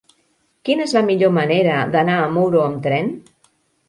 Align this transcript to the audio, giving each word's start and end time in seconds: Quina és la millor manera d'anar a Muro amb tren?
Quina 0.69 0.85
és 0.85 0.95
la 0.95 1.03
millor 1.09 1.33
manera 1.35 1.75
d'anar 1.97 2.15
a 2.21 2.31
Muro 2.39 2.63
amb 2.63 2.81
tren? 2.87 3.13